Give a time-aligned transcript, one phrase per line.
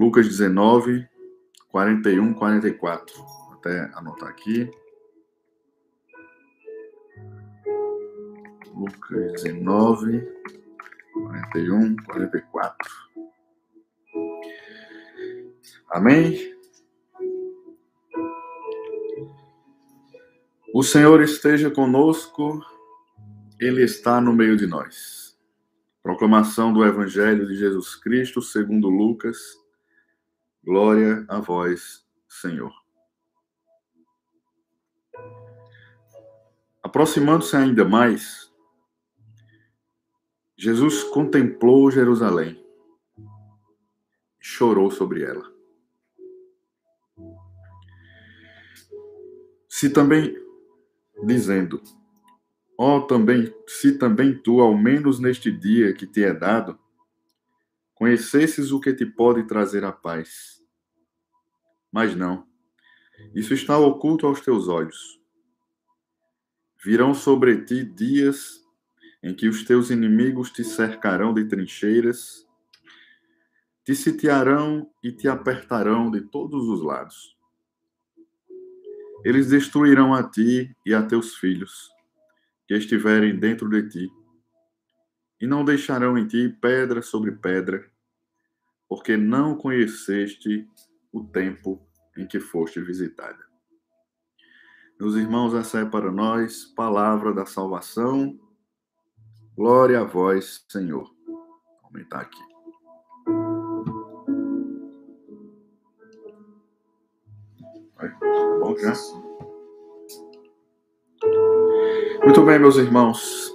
[0.00, 1.06] Lucas 19,
[1.68, 3.14] 41, 44.
[3.18, 4.70] Vou até anotar aqui.
[8.74, 10.26] Lucas 19,
[11.12, 12.90] 41, 44.
[15.90, 16.56] Amém?
[20.72, 22.64] O Senhor esteja conosco,
[23.60, 25.38] Ele está no meio de nós.
[26.02, 29.59] Proclamação do Evangelho de Jesus Cristo, segundo Lucas.
[30.62, 32.72] Glória a vós, Senhor.
[36.82, 38.52] Aproximando-se ainda mais,
[40.56, 42.62] Jesus contemplou Jerusalém
[44.38, 45.50] e chorou sobre ela.
[49.66, 50.36] Se também,
[51.24, 51.82] dizendo,
[52.76, 56.78] ó oh, também, se também tu, ao menos neste dia que te é dado,
[57.94, 60.59] conhecesses o que te pode trazer a paz.
[61.92, 62.46] Mas não,
[63.34, 65.20] isso está oculto aos teus olhos.
[66.82, 68.60] Virão sobre ti dias
[69.22, 72.48] em que os teus inimigos te cercarão de trincheiras,
[73.84, 77.36] te sitiarão e te apertarão de todos os lados.
[79.24, 81.90] Eles destruirão a ti e a teus filhos,
[82.66, 84.10] que estiverem dentro de ti,
[85.38, 87.90] e não deixarão em ti pedra sobre pedra,
[88.88, 90.66] porque não conheceste
[91.12, 93.38] o tempo em que foste visitada.
[94.98, 98.38] Meus irmãos, essa é para nós palavra da salvação
[99.60, 101.04] Glória a vós, Senhor.
[101.26, 101.38] Vou
[101.84, 102.40] aumentar aqui.
[107.98, 108.94] Tá bom já?
[112.24, 113.54] Muito bem, meus irmãos.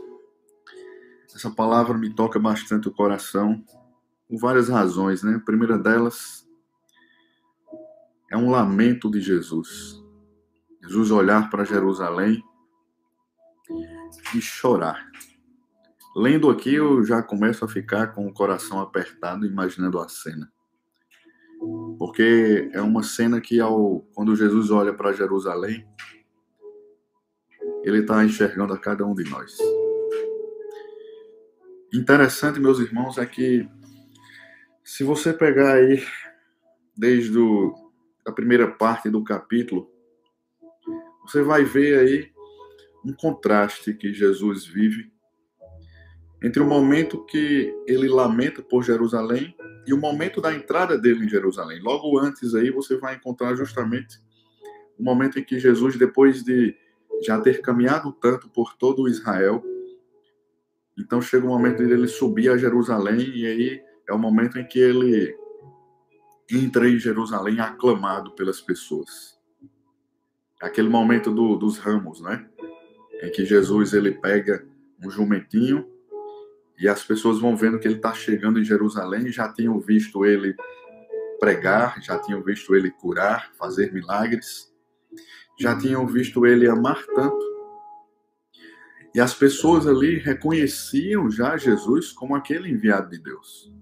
[1.34, 3.66] Essa palavra me toca bastante o coração,
[4.28, 5.38] por várias razões, né?
[5.38, 6.45] A primeira delas
[8.32, 10.04] é um lamento de Jesus.
[10.82, 12.44] Jesus olhar para Jerusalém
[14.36, 15.10] e chorar.
[16.16, 20.52] Lendo aqui, eu já começo a ficar com o coração apertado, imaginando a cena.
[21.98, 25.86] Porque é uma cena que, ao, quando Jesus olha para Jerusalém,
[27.84, 29.58] ele está enxergando a cada um de nós.
[31.94, 33.68] Interessante, meus irmãos, é que
[34.84, 36.06] se você pegar aí
[36.98, 37.74] desde o,
[38.26, 39.90] a primeira parte do capítulo,
[41.24, 42.32] você vai ver aí
[43.06, 45.12] um contraste que Jesus vive
[46.42, 49.56] entre o momento que ele lamenta por Jerusalém
[49.88, 51.82] e o momento da entrada dele em Jerusalém.
[51.82, 54.20] Logo antes aí você vai encontrar justamente
[54.98, 56.76] o momento em que Jesus, depois de
[57.24, 59.64] já ter caminhado tanto por todo Israel,
[60.98, 64.66] então chega o momento de ele subir a Jerusalém e aí é o momento em
[64.66, 65.36] que ele
[66.50, 69.40] entra em Jerusalém aclamado pelas pessoas.
[70.62, 72.48] Aquele momento do, dos ramos, né?
[73.22, 74.66] Em que Jesus ele pega
[75.04, 75.88] um jumentinho
[76.78, 80.56] e as pessoas vão vendo que ele está chegando em Jerusalém, já tinham visto ele
[81.40, 84.74] pregar, já tinham visto ele curar, fazer milagres,
[85.60, 87.56] já tinham visto ele amar tanto.
[89.14, 93.74] E as pessoas ali reconheciam já Jesus como aquele enviado de Deus.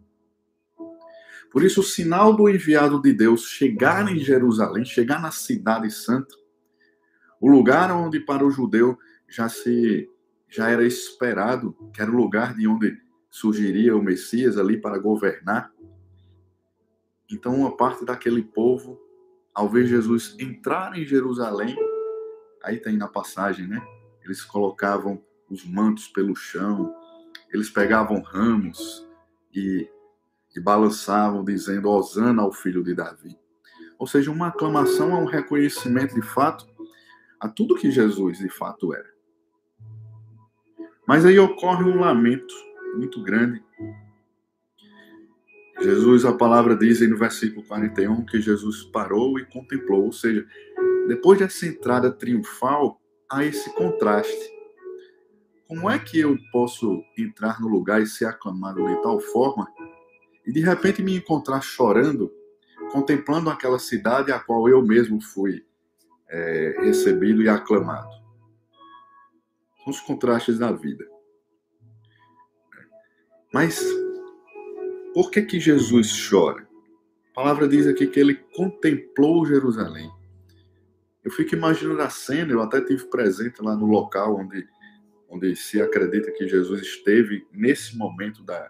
[1.53, 6.35] Por isso, o sinal do enviado de Deus chegar em Jerusalém, chegar na cidade santa,
[7.39, 8.97] o lugar onde para o judeu
[9.29, 10.09] já se
[10.49, 12.95] já era esperado, que era o lugar de onde
[13.29, 15.71] surgiria o Messias ali para governar.
[17.31, 18.99] Então, uma parte daquele povo,
[19.53, 21.75] ao ver Jesus entrar em Jerusalém,
[22.63, 23.81] aí tem na passagem, né?
[24.23, 26.93] Eles colocavam os mantos pelo chão,
[27.51, 29.07] eles pegavam ramos
[29.53, 29.89] e,
[30.55, 33.37] e balançavam, dizendo: Hosana ao filho de Davi.
[33.97, 36.67] Ou seja, uma aclamação a um reconhecimento de fato
[37.39, 39.11] a tudo que Jesus de fato era.
[41.07, 42.53] Mas aí ocorre um lamento
[42.95, 43.61] muito grande.
[45.81, 50.45] Jesus, a palavra diz aí no versículo 41 que Jesus parou e contemplou, ou seja,
[51.07, 54.53] depois dessa entrada triunfal, há esse contraste.
[55.67, 59.67] Como é que eu posso entrar no lugar e ser aclamado de tal forma
[60.45, 62.31] e de repente me encontrar chorando,
[62.91, 65.65] contemplando aquela cidade a qual eu mesmo fui
[66.29, 68.11] é, recebido e aclamado?
[69.83, 71.05] São os contrastes da vida.
[73.53, 73.83] Mas
[75.13, 76.67] por que que Jesus chora?
[77.31, 80.11] A palavra diz aqui que ele contemplou Jerusalém.
[81.23, 84.67] Eu fico imaginando a cena, eu até tive presente lá no local onde,
[85.29, 88.69] onde se acredita que Jesus esteve nesse momento da,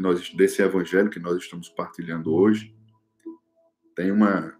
[0.00, 2.74] que nós, desse evangelho que nós estamos partilhando hoje.
[3.94, 4.58] tem uma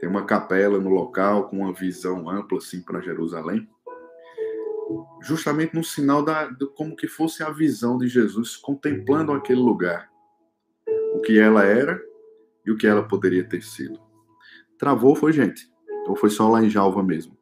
[0.00, 3.68] tem uma capela no local com uma visão ampla assim para Jerusalém,
[5.22, 10.10] justamente no sinal da de como que fosse a visão de Jesus contemplando aquele lugar,
[11.14, 12.02] o que ela era
[12.66, 14.00] e o que ela poderia ter sido.
[14.78, 15.70] Travou foi gente,
[16.06, 17.36] ou foi só lá em Jalva mesmo?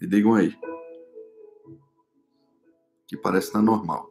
[0.00, 0.56] Me digam aí.
[3.06, 4.09] Que parece estar normal.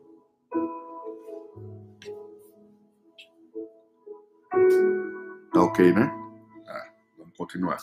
[5.70, 6.12] Ok, né?
[6.66, 7.78] Tá, vamos continuar.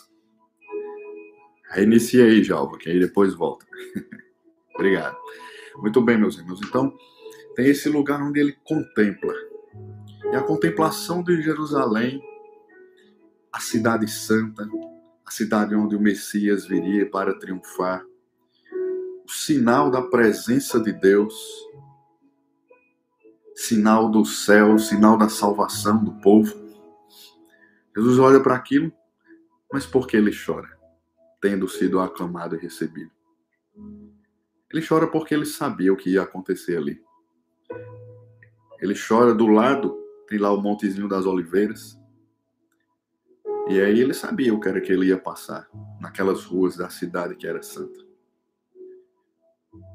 [1.70, 3.64] Reinicia aí, Jalva, que aí depois volta.
[4.74, 5.16] Obrigado.
[5.76, 6.60] Muito bem, meus irmãos.
[6.64, 6.92] Então,
[7.54, 9.32] tem esse lugar onde ele contempla.
[10.32, 12.20] E a contemplação de Jerusalém,
[13.52, 14.68] a cidade santa,
[15.24, 18.04] a cidade onde o Messias viria para triunfar,
[19.24, 21.34] o sinal da presença de Deus,
[23.54, 26.65] sinal do céu, sinal da salvação do povo.
[27.96, 28.92] Jesus olha para aquilo,
[29.72, 30.68] mas por que ele chora,
[31.40, 33.10] tendo sido aclamado e recebido?
[34.70, 37.02] Ele chora porque ele sabia o que ia acontecer ali.
[38.80, 39.96] Ele chora do lado,
[40.28, 41.98] tem lá o Montezinho das Oliveiras,
[43.68, 45.66] e aí ele sabia o que era que ele ia passar
[45.98, 48.04] naquelas ruas da cidade que era santa.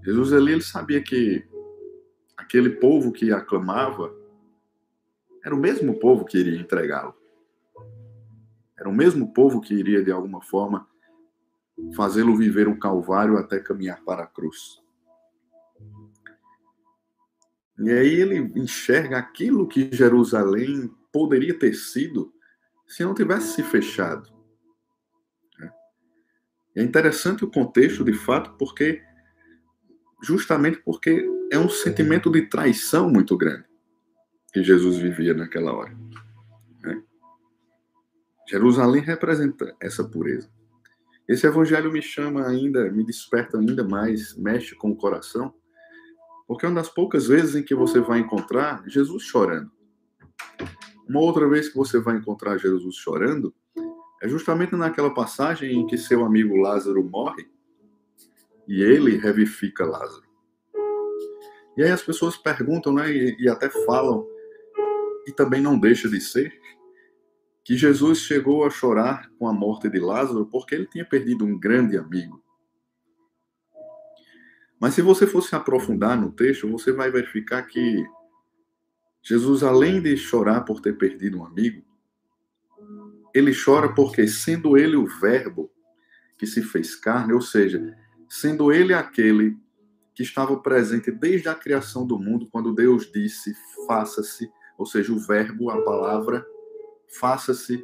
[0.03, 1.47] Jesus ali ele sabia que
[2.35, 4.11] aquele povo que aclamava
[5.45, 7.20] era o mesmo povo que iria entregá-lo.
[8.81, 10.87] Era o mesmo povo que iria de alguma forma
[11.95, 14.81] fazê-lo viver o calvário até caminhar para a cruz.
[17.77, 22.33] E aí ele enxerga aquilo que Jerusalém poderia ter sido
[22.87, 24.27] se não tivesse se fechado.
[25.59, 25.71] Né?
[26.77, 28.99] É interessante o contexto, de fato, porque
[30.23, 33.65] justamente porque é um sentimento de traição muito grande
[34.51, 35.95] que Jesus vivia naquela hora.
[38.51, 40.49] Jerusalém representa essa pureza.
[41.25, 45.53] Esse evangelho me chama ainda, me desperta ainda mais, mexe com o coração,
[46.45, 49.71] porque é uma das poucas vezes em que você vai encontrar Jesus chorando.
[51.07, 53.55] Uma outra vez que você vai encontrar Jesus chorando
[54.21, 57.49] é justamente naquela passagem em que seu amigo Lázaro morre
[58.67, 60.27] e ele revifica Lázaro.
[61.77, 64.27] E aí as pessoas perguntam, né, e, e até falam,
[65.25, 66.51] e também não deixa de ser,
[67.63, 71.57] que Jesus chegou a chorar com a morte de Lázaro porque ele tinha perdido um
[71.57, 72.43] grande amigo.
[74.79, 78.03] Mas se você fosse aprofundar no texto, você vai verificar que
[79.21, 81.83] Jesus, além de chorar por ter perdido um amigo,
[83.33, 85.71] ele chora porque, sendo ele o Verbo
[86.37, 87.95] que se fez carne, ou seja,
[88.27, 89.55] sendo ele aquele
[90.15, 93.55] que estava presente desde a criação do mundo, quando Deus disse:
[93.85, 96.43] faça-se, ou seja, o Verbo, a palavra,
[97.19, 97.83] faça-se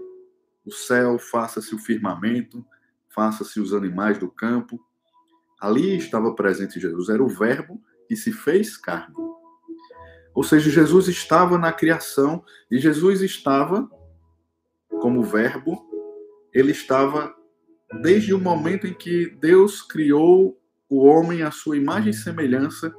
[0.66, 2.66] o céu, faça-se o firmamento,
[3.10, 4.80] faça-se os animais do campo.
[5.60, 9.16] Ali estava presente Jesus, era o Verbo que se fez carne.
[10.34, 13.90] Ou seja, Jesus estava na criação e Jesus estava,
[15.02, 15.84] como verbo,
[16.54, 17.36] ele estava
[18.02, 22.94] desde o momento em que Deus criou o homem à sua imagem e semelhança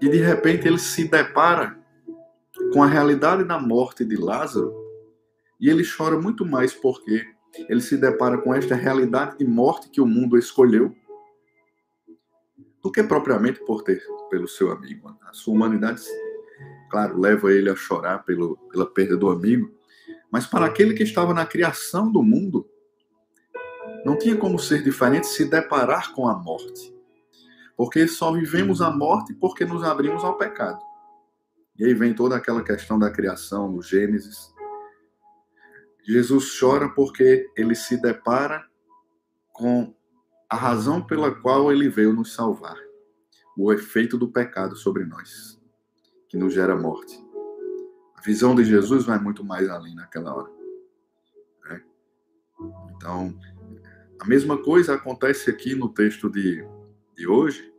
[0.00, 1.81] e de repente ele se depara
[2.72, 4.74] com a realidade da morte de Lázaro
[5.60, 7.24] e ele chora muito mais porque
[7.68, 10.94] ele se depara com esta realidade de morte que o mundo escolheu
[12.82, 15.14] do que propriamente por ter pelo seu amigo.
[15.22, 16.02] A sua humanidade,
[16.90, 19.70] claro, leva ele a chorar pelo, pela perda do amigo,
[20.30, 22.66] mas para aquele que estava na criação do mundo,
[24.04, 26.92] não tinha como ser diferente se deparar com a morte.
[27.76, 30.80] Porque só vivemos a morte porque nos abrimos ao pecado.
[31.82, 34.54] E aí vem toda aquela questão da criação no Gênesis.
[36.06, 38.64] Jesus chora porque ele se depara
[39.52, 39.92] com
[40.48, 42.76] a razão pela qual ele veio nos salvar,
[43.58, 45.60] o efeito do pecado sobre nós,
[46.28, 47.20] que nos gera morte.
[48.14, 50.52] A visão de Jesus vai muito mais além naquela hora.
[51.64, 51.82] Né?
[52.94, 53.36] Então,
[54.20, 56.64] a mesma coisa acontece aqui no texto de,
[57.16, 57.74] de hoje.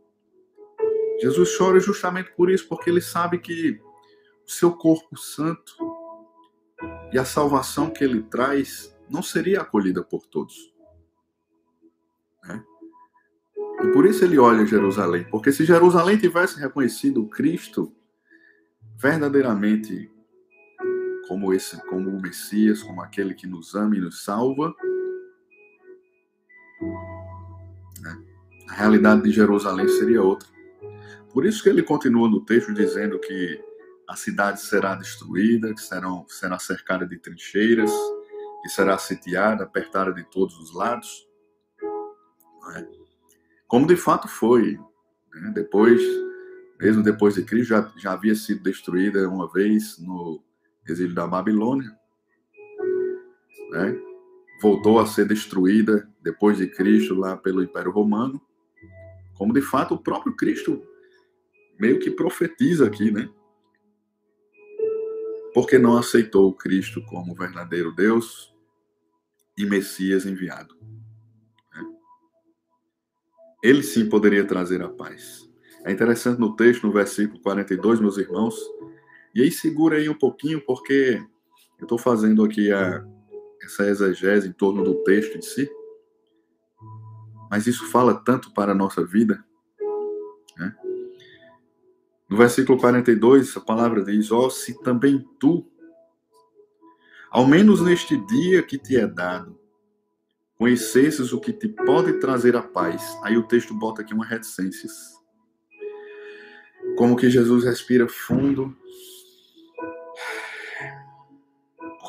[1.22, 3.80] Jesus chora justamente por isso, porque ele sabe que
[4.46, 5.76] o seu corpo santo
[7.12, 10.72] e a salvação que ele traz não seria acolhida por todos.
[12.44, 12.62] Né?
[13.82, 17.94] E por isso ele olha Jerusalém, porque se Jerusalém tivesse reconhecido Cristo
[18.96, 20.10] verdadeiramente
[21.28, 24.74] como esse, como o Messias, como aquele que nos ama e nos salva,
[28.00, 28.24] né?
[28.68, 30.48] a realidade de Jerusalém seria outra.
[31.32, 33.60] Por isso que ele continua no texto dizendo que
[34.08, 37.90] a cidade será destruída, que serão, será cercada de trincheiras,
[38.62, 41.26] que será sitiada, apertada de todos os lados.
[42.76, 42.86] É?
[43.66, 44.78] Como de fato foi.
[45.34, 45.52] Né?
[45.54, 46.00] Depois,
[46.80, 50.42] mesmo depois de Cristo, já, já havia sido destruída uma vez no
[50.86, 51.90] exílio da Babilônia.
[53.70, 53.98] Né?
[54.60, 58.40] Voltou a ser destruída depois de Cristo lá pelo Império Romano.
[59.34, 60.82] Como de fato o próprio Cristo
[61.78, 63.28] meio que profetiza aqui, né?
[65.54, 68.52] Porque não aceitou Cristo como verdadeiro Deus
[69.56, 70.76] e Messias enviado.
[71.72, 71.84] Né?
[73.62, 75.48] Ele sim poderia trazer a paz.
[75.84, 78.58] É interessante no texto, no versículo 42, meus irmãos,
[79.34, 81.22] e aí segura aí um pouquinho, porque
[81.78, 83.04] eu estou fazendo aqui a,
[83.62, 85.70] essa exegese em torno do texto em si,
[87.50, 89.44] mas isso fala tanto para a nossa vida,
[90.56, 90.74] né?
[92.34, 95.64] No versículo 42, a palavra diz: Ó, oh, se também tu,
[97.30, 99.56] ao menos neste dia que te é dado,
[100.58, 103.16] conhecesses o que te pode trazer a paz.
[103.22, 104.92] Aí o texto bota aqui uma reticências.
[106.98, 108.76] Como que Jesus respira fundo,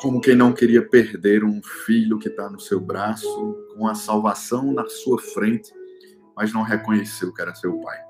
[0.00, 4.72] como quem não queria perder um filho que está no seu braço, com a salvação
[4.72, 5.72] na sua frente,
[6.34, 8.05] mas não reconheceu que era seu pai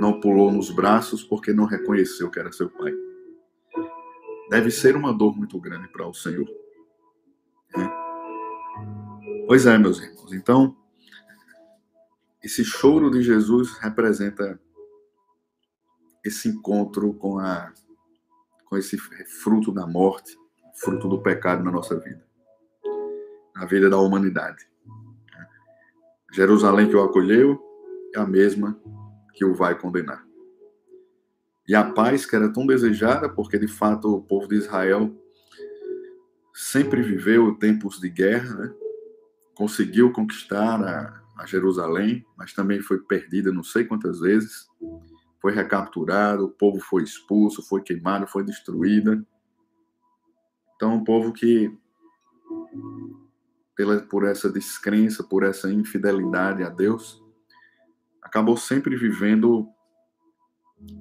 [0.00, 2.92] não pulou nos braços porque não reconheceu que era seu pai.
[4.48, 6.48] Deve ser uma dor muito grande para o Senhor.
[7.76, 7.90] Né?
[9.46, 10.32] Pois é, meus irmãos.
[10.32, 10.76] Então,
[12.42, 14.58] esse choro de Jesus representa
[16.24, 17.72] esse encontro com a
[18.64, 20.38] com esse fruto da morte,
[20.76, 22.24] fruto do pecado na nossa vida,
[23.52, 24.70] na vida da humanidade.
[26.32, 27.60] Jerusalém que o acolheu
[28.14, 28.80] é a mesma
[29.40, 30.22] que o vai condenar.
[31.66, 35.18] E a paz que era tão desejada, porque de fato o povo de Israel
[36.52, 38.74] sempre viveu tempos de guerra, né?
[39.54, 44.68] conseguiu conquistar a, a, Jerusalém, mas também foi perdida não sei quantas vezes,
[45.40, 49.24] foi recapturado, o povo foi expulso, foi queimado, foi destruída.
[50.76, 51.74] Então, um povo que,
[53.74, 57.22] pela, por essa descrença, por essa infidelidade a Deus,
[58.30, 59.68] acabou sempre vivendo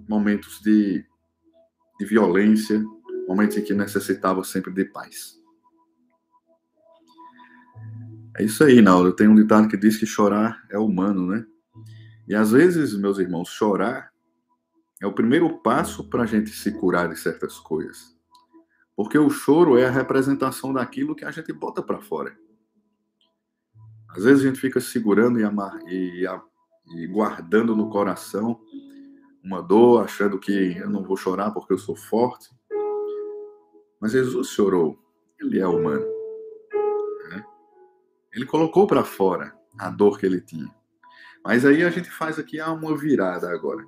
[0.08, 1.06] momentos de,
[2.00, 2.84] de violência,
[3.28, 5.40] momentos em que necessitava sempre de paz.
[8.36, 9.14] É isso aí, Nauro.
[9.14, 11.46] Tem um ditado que diz que chorar é humano, né?
[12.28, 14.12] E às vezes, meus irmãos, chorar
[15.00, 18.18] é o primeiro passo para a gente se curar de certas coisas.
[18.96, 22.36] Porque o choro é a representação daquilo que a gente bota para fora.
[24.10, 26.26] Às vezes a gente fica segurando e, amar, e
[26.96, 28.60] e guardando no coração
[29.44, 32.50] uma dor, achando que eu não vou chorar porque eu sou forte.
[34.00, 34.98] Mas Jesus chorou,
[35.40, 36.06] ele é humano.
[37.30, 37.46] Né?
[38.34, 40.74] Ele colocou para fora a dor que ele tinha.
[41.44, 43.86] Mas aí a gente faz aqui uma virada agora.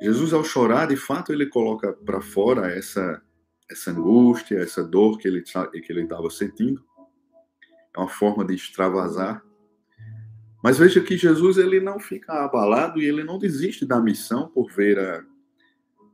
[0.00, 3.22] Jesus, ao chorar, de fato, ele coloca para fora essa,
[3.70, 6.84] essa angústia, essa dor que ele que ele estava sentindo.
[7.96, 9.42] É uma forma de extravasar.
[10.64, 14.72] Mas veja que Jesus ele não fica abalado e ele não desiste da missão por
[14.72, 15.22] ver a,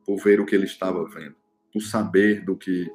[0.05, 1.37] por ver o que ele estava vendo,
[1.73, 2.91] por saber do que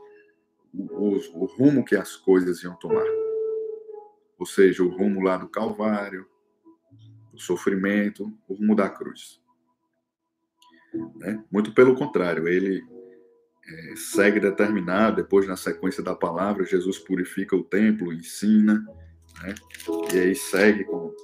[0.74, 3.06] o, o rumo que as coisas iam tomar.
[4.38, 6.28] Ou seja, o rumo lá do Calvário,
[7.34, 9.42] o sofrimento, o rumo da cruz.
[11.16, 11.42] Né?
[11.50, 12.84] Muito pelo contrário, ele
[13.66, 18.86] é, segue determinado, depois na sequência da palavra, Jesus purifica o templo, ensina,
[19.42, 19.56] né?
[20.14, 21.16] e aí segue com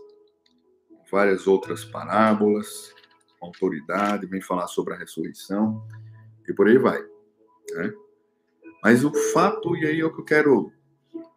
[1.12, 2.94] várias outras parábolas,
[3.42, 5.86] autoridade, vem falar sobre a ressurreição
[6.48, 7.02] e por aí vai.
[7.72, 7.94] Né?
[8.84, 10.72] Mas o fato, e aí é o que eu quero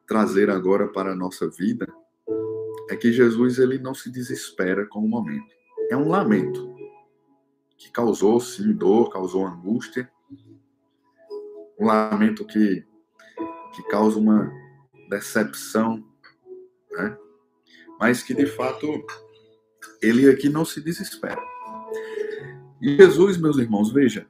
[0.06, 1.86] trazer agora para a nossa vida,
[2.88, 5.54] é que Jesus ele não se desespera com o momento.
[5.90, 6.74] É um lamento
[7.76, 10.10] que causou sim dor, causou angústia,
[11.78, 12.86] um lamento que,
[13.74, 14.52] que causa uma
[15.08, 16.04] decepção,
[16.92, 17.16] né?
[17.98, 19.04] mas que de fato
[20.02, 21.40] ele aqui não se desespera.
[22.80, 24.26] E Jesus, meus irmãos, veja,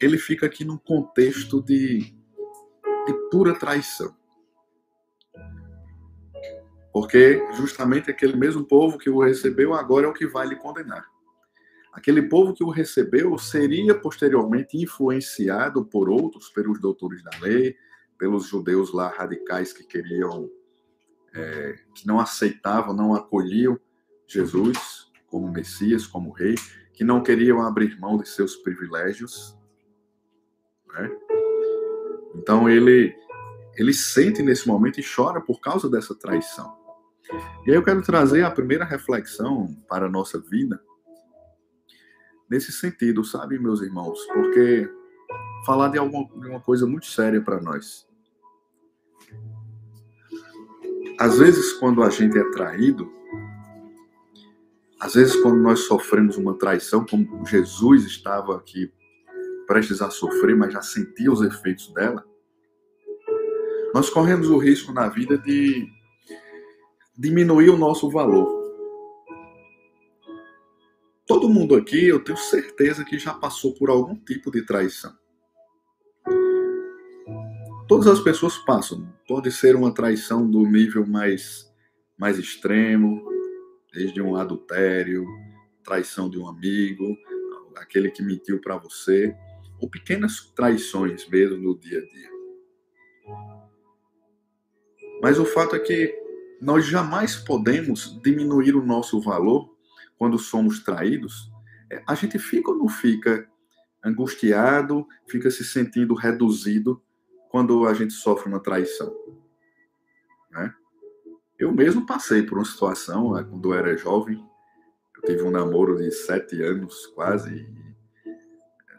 [0.00, 4.14] ele fica aqui num contexto de, de pura traição.
[6.92, 11.06] Porque justamente aquele mesmo povo que o recebeu agora é o que vai lhe condenar.
[11.92, 17.76] Aquele povo que o recebeu seria posteriormente influenciado por outros, pelos doutores da lei,
[18.18, 20.48] pelos judeus lá radicais que queriam,
[21.34, 23.78] é, que não aceitavam, não acolhiam
[24.32, 26.56] Jesus como Messias, como Rei,
[26.92, 29.56] que não queriam abrir mão de seus privilégios.
[30.92, 31.10] Né?
[32.34, 33.14] Então ele
[33.74, 36.76] ele sente nesse momento e chora por causa dessa traição.
[37.66, 40.78] E aí eu quero trazer a primeira reflexão para a nossa vida
[42.52, 44.26] nesse sentido, sabe, meus irmãos?
[44.26, 44.86] Porque
[45.64, 48.06] falar de, alguma, de uma coisa muito séria para nós.
[51.18, 53.10] Às vezes, quando a gente é traído,
[55.02, 58.88] às vezes, quando nós sofremos uma traição, como Jesus estava aqui
[59.66, 62.24] prestes a sofrer, mas já sentia os efeitos dela,
[63.92, 65.88] nós corremos o risco na vida de
[67.18, 68.62] diminuir o nosso valor.
[71.26, 75.12] Todo mundo aqui, eu tenho certeza que já passou por algum tipo de traição.
[77.88, 79.12] Todas as pessoas passam.
[79.26, 81.68] Pode ser uma traição do nível mais,
[82.16, 83.32] mais extremo,
[83.92, 85.26] desde um adultério,
[85.84, 87.16] traição de um amigo,
[87.76, 89.34] aquele que mentiu para você,
[89.80, 92.30] ou pequenas traições mesmo no dia a dia.
[95.20, 96.14] Mas o fato é que
[96.60, 99.76] nós jamais podemos diminuir o nosso valor
[100.16, 101.50] quando somos traídos.
[101.90, 103.48] É, a gente fica ou não fica
[104.04, 107.02] angustiado, fica se sentindo reduzido
[107.50, 109.14] quando a gente sofre uma traição.
[110.50, 110.74] Né?
[111.62, 114.44] Eu mesmo passei por uma situação né, quando eu era jovem.
[115.16, 117.68] Eu tive um namoro de sete anos quase.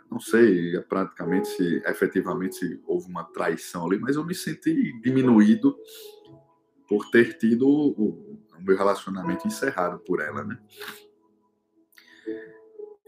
[0.09, 5.75] não sei praticamente se efetivamente houve uma traição ali, mas eu me senti diminuído
[6.87, 10.57] por ter tido o, o meu relacionamento encerrado por ela, né?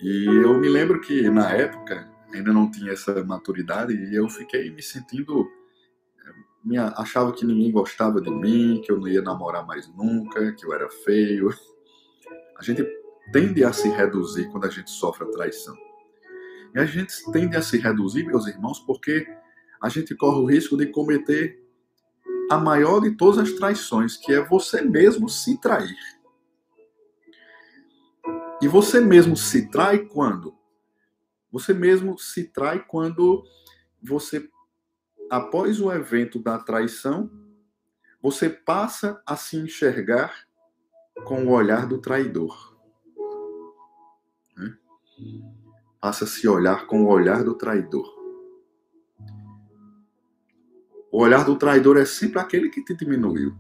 [0.02, 4.70] E eu me lembro que na época ainda não tinha essa maturidade e eu fiquei
[4.70, 5.50] me sentindo
[6.66, 10.66] me achava que ninguém gostava de mim, que eu não ia namorar mais nunca, que
[10.66, 11.54] eu era feio.
[12.58, 12.84] A gente
[13.32, 15.78] tende a se reduzir quando a gente sofre a traição.
[16.74, 19.28] E a gente tende a se reduzir, meus irmãos, porque
[19.80, 21.64] a gente corre o risco de cometer
[22.50, 25.96] a maior de todas as traições, que é você mesmo se trair.
[28.60, 30.56] E você mesmo se trai quando?
[31.52, 33.44] Você mesmo se trai quando
[34.02, 34.50] você,
[35.30, 37.30] após o evento da traição,
[38.22, 40.48] você passa a se enxergar
[41.26, 42.76] com o olhar do traidor.
[44.58, 44.78] Né?
[46.00, 48.14] Passa a se olhar com o olhar do traidor.
[51.12, 53.56] O olhar do traidor é sempre aquele que te diminuiu.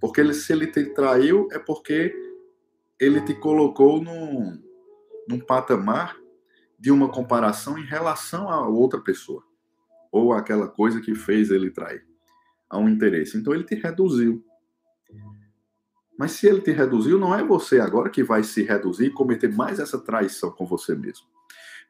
[0.00, 2.14] Porque ele, se ele te traiu, é porque
[3.00, 4.62] ele te colocou num,
[5.28, 6.16] num patamar
[6.78, 9.42] de uma comparação em relação a outra pessoa.
[10.10, 12.04] Ou aquela coisa que fez ele trair.
[12.68, 13.36] A um interesse.
[13.36, 14.44] Então ele te reduziu.
[16.18, 19.54] Mas se ele te reduziu, não é você agora que vai se reduzir e cometer
[19.54, 21.26] mais essa traição com você mesmo.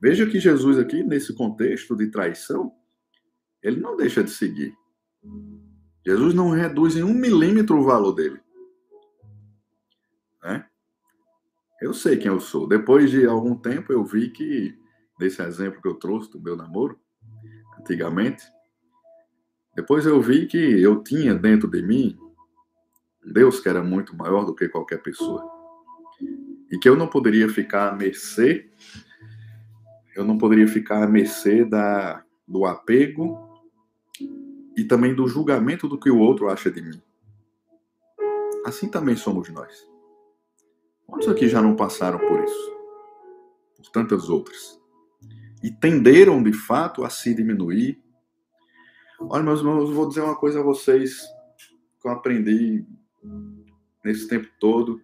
[0.00, 2.70] Veja que Jesus aqui, nesse contexto de traição,
[3.62, 4.76] ele não deixa de seguir.
[6.06, 8.38] Jesus não reduz em um milímetro o valor dele.
[10.42, 10.66] Né?
[11.80, 12.68] Eu sei quem eu sou.
[12.68, 14.78] Depois de algum tempo, eu vi que,
[15.18, 17.00] nesse exemplo que eu trouxe do meu namoro,
[17.78, 18.44] antigamente,
[19.74, 22.18] depois eu vi que eu tinha dentro de mim
[23.24, 25.48] Deus que era muito maior do que qualquer pessoa.
[26.70, 28.70] E que eu não poderia ficar à mercê,
[30.14, 33.38] eu não poderia ficar à mercê da, do apego
[34.76, 37.02] e também do julgamento do que o outro acha de mim.
[38.64, 39.88] Assim também somos nós.
[41.06, 42.76] Quantos aqui já não passaram por isso?
[43.76, 44.77] Por tantas outras.
[45.62, 48.02] E tenderam de fato a se diminuir.
[49.20, 51.20] Olha, meus irmãos, eu vou dizer uma coisa a vocês
[52.00, 52.86] que eu aprendi
[54.04, 55.00] nesse tempo todo.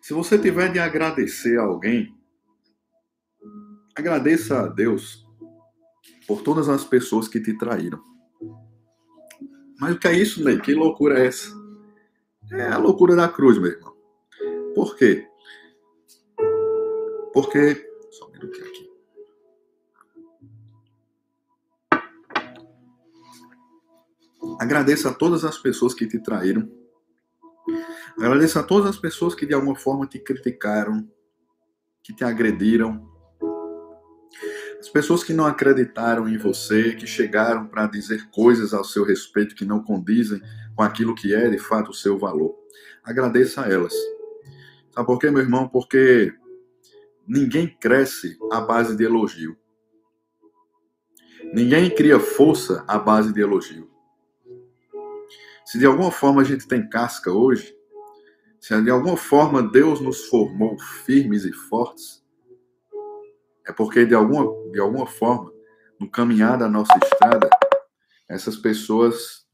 [0.00, 2.14] Se você tiver de agradecer a alguém,
[3.96, 5.26] agradeça a Deus
[6.26, 8.02] por todas as pessoas que te traíram.
[9.80, 10.60] Mas o que é isso, Ney?
[10.60, 11.50] Que loucura é essa?
[12.52, 13.94] É a loucura da cruz, meu irmão.
[14.74, 15.26] Por quê?
[17.32, 17.87] Porque.
[18.38, 18.90] Um minutinho aqui.
[24.60, 26.70] Agradeça a todas as pessoas que te traíram.
[28.16, 31.08] Agradeça a todas as pessoas que de alguma forma te criticaram,
[32.02, 33.08] que te agrediram,
[34.80, 39.54] as pessoas que não acreditaram em você, que chegaram para dizer coisas ao seu respeito
[39.54, 40.40] que não condizem
[40.74, 42.54] com aquilo que é de fato o seu valor.
[43.02, 43.92] Agradeça a elas.
[44.90, 45.68] Sabe por quê, meu irmão?
[45.68, 46.32] Porque
[47.28, 49.56] ninguém cresce à base de elogio.
[51.52, 53.90] Ninguém cria força à base de elogio.
[55.64, 57.76] Se de alguma forma a gente tem casca hoje,
[58.58, 62.24] se de alguma forma Deus nos formou firmes e fortes,
[63.66, 65.52] é porque de alguma, de alguma forma,
[66.00, 67.50] no caminhar da nossa estrada,
[68.28, 69.46] essas pessoas.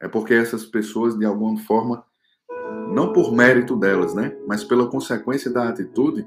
[0.00, 2.04] É porque essas pessoas, de alguma forma,
[2.90, 4.36] não por mérito delas, né?
[4.46, 6.26] Mas pela consequência da atitude,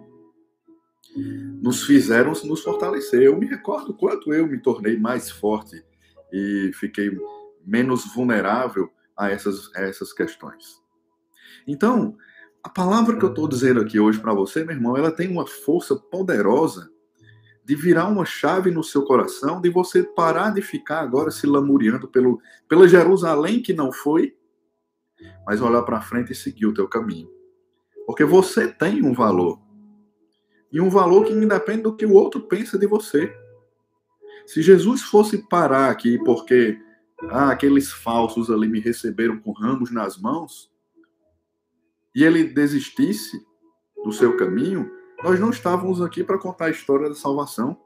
[1.62, 3.22] nos fizeram nos fortalecer.
[3.22, 5.84] Eu me recordo quanto eu me tornei mais forte
[6.32, 7.12] e fiquei
[7.66, 10.82] menos vulnerável a essas, a essas questões.
[11.68, 12.18] Então,
[12.64, 15.46] a palavra que eu estou dizendo aqui hoje para você, meu irmão, ela tem uma
[15.46, 16.90] força poderosa
[17.64, 22.08] de virar uma chave no seu coração, de você parar de ficar agora se lamuriando
[22.08, 24.36] pelo, pela Jerusalém que não foi,
[25.46, 27.30] mas olhar para frente e seguir o teu caminho.
[28.06, 29.62] Porque você tem um valor.
[30.72, 33.34] E um valor que independe do que o outro pensa de você.
[34.46, 36.78] Se Jesus fosse parar aqui porque
[37.30, 40.74] ah, aqueles falsos ali me receberam com ramos nas mãos,
[42.16, 43.44] e ele desistisse
[44.04, 44.92] do seu caminho,
[45.24, 47.80] nós não estávamos aqui para contar a história da salvação.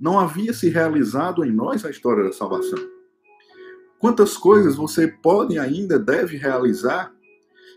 [0.00, 2.78] Não havia se realizado em nós a história da salvação.
[4.04, 7.10] Quantas coisas você pode ainda deve realizar,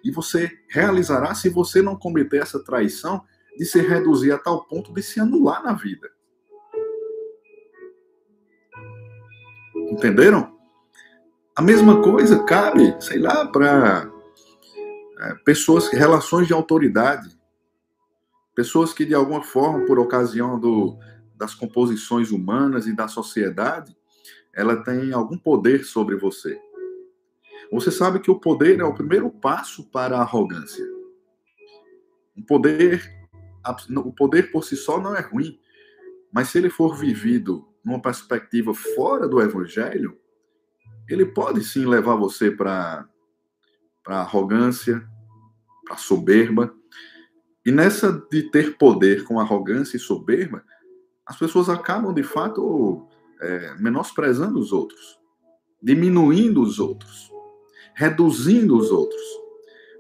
[0.04, 3.24] e você realizará se você não cometer essa traição
[3.58, 6.12] de se reduzir a tal ponto de se anular na vida.
[9.90, 10.54] Entenderam?
[11.56, 14.12] A mesma coisa cabe, sei lá, para
[15.22, 17.40] é, pessoas, relações de autoridade,
[18.54, 21.00] pessoas que de alguma forma, por ocasião do,
[21.38, 23.97] das composições humanas e da sociedade,
[24.58, 26.60] ela tem algum poder sobre você.
[27.72, 30.84] Você sabe que o poder é o primeiro passo para a arrogância.
[32.36, 33.08] O poder,
[33.96, 35.60] o poder por si só não é ruim,
[36.34, 40.18] mas se ele for vivido numa perspectiva fora do evangelho,
[41.08, 43.08] ele pode sim levar você para
[44.08, 45.08] a arrogância,
[45.86, 46.74] para soberba.
[47.64, 50.64] E nessa de ter poder com arrogância e soberba,
[51.26, 53.08] as pessoas acabam de fato
[53.42, 55.20] é, menosprezando os outros,
[55.82, 57.32] diminuindo os outros,
[57.96, 59.22] reduzindo os outros.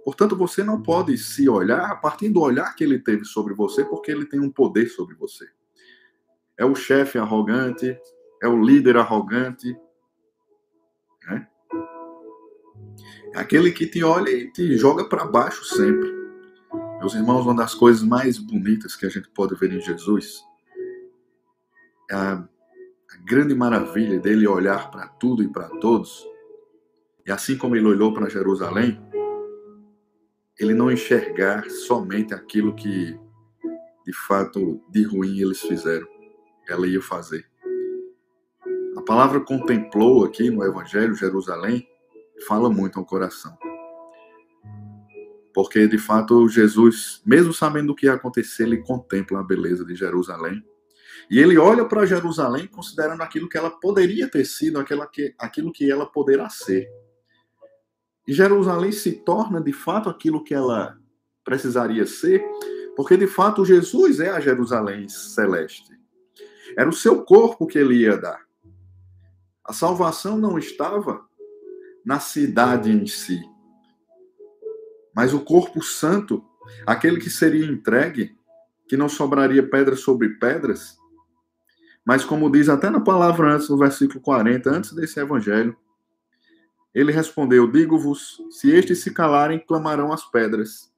[0.03, 3.83] Portanto, você não pode se olhar a partir do olhar que ele teve sobre você,
[3.83, 5.45] porque ele tem um poder sobre você.
[6.57, 7.97] É o chefe arrogante,
[8.41, 9.77] é o líder arrogante,
[11.25, 11.47] né?
[13.33, 16.15] É aquele que te olha e te joga para baixo sempre.
[16.99, 20.43] Meus irmãos, uma das coisas mais bonitas que a gente pode ver em Jesus
[22.09, 22.47] é a,
[23.11, 26.25] a grande maravilha dele olhar para tudo e para todos.
[27.25, 29.01] E assim como ele olhou para Jerusalém,
[30.59, 33.19] ele não enxergar somente aquilo que
[34.05, 36.07] de fato de ruim eles fizeram,
[36.67, 37.45] ela ia fazer
[39.07, 41.87] palavra contemplou aqui no Evangelho Jerusalém
[42.45, 43.57] fala muito ao coração.
[45.53, 49.95] Porque, de fato, Jesus, mesmo sabendo o que ia acontecer, ele contempla a beleza de
[49.95, 50.61] Jerusalém.
[51.29, 55.71] E ele olha para Jerusalém considerando aquilo que ela poderia ter sido, aquilo que, aquilo
[55.71, 56.87] que ela poderá ser.
[58.27, 60.97] E Jerusalém se torna, de fato, aquilo que ela
[61.43, 62.43] precisaria ser,
[62.95, 65.97] porque, de fato, Jesus é a Jerusalém celeste.
[66.77, 68.45] Era o seu corpo que ele ia dar.
[69.63, 71.25] A salvação não estava
[72.05, 73.39] na cidade em si,
[75.15, 76.43] mas o corpo santo,
[76.85, 78.37] aquele que seria entregue,
[78.87, 80.97] que não sobraria pedras sobre pedras,
[82.07, 85.75] mas como diz até na palavra antes, no versículo 40, antes desse evangelho,
[86.95, 90.89] ele respondeu: Digo-vos, se estes se calarem, clamarão as pedras.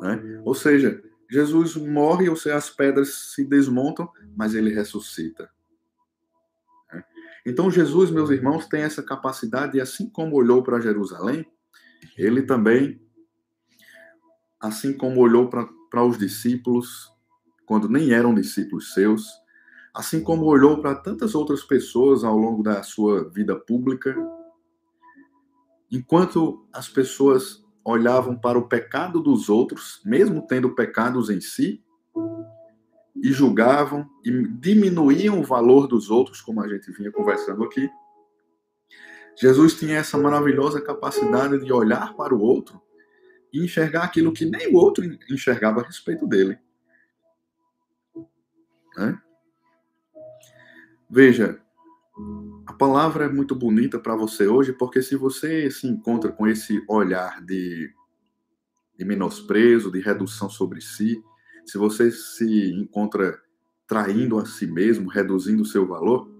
[0.00, 0.40] Né?
[0.46, 5.50] Ou seja, Jesus morre, ou seja, as pedras se desmontam, mas ele ressuscita.
[7.44, 11.46] Então, Jesus, meus irmãos, tem essa capacidade, e assim como olhou para Jerusalém,
[12.16, 12.98] ele também,
[14.58, 17.12] assim como olhou para os discípulos,
[17.66, 19.39] quando nem eram discípulos seus,
[19.94, 24.14] assim como olhou para tantas outras pessoas ao longo da sua vida pública,
[25.90, 31.82] enquanto as pessoas olhavam para o pecado dos outros, mesmo tendo pecados em si,
[33.16, 37.90] e julgavam e diminuíam o valor dos outros, como a gente vinha conversando aqui.
[39.36, 42.80] Jesus tinha essa maravilhosa capacidade de olhar para o outro
[43.52, 46.58] e enxergar aquilo que nem o outro enxergava a respeito dele.
[48.96, 49.20] Né?
[51.10, 51.60] Veja,
[52.66, 56.82] a palavra é muito bonita para você hoje, porque se você se encontra com esse
[56.88, 57.92] olhar de,
[58.96, 61.20] de menosprezo, de redução sobre si,
[61.66, 63.40] se você se encontra
[63.86, 66.30] traindo a si mesmo, reduzindo o seu valor,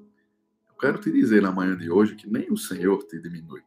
[0.69, 3.63] eu quero te dizer na manhã de hoje que nem o Senhor te diminui.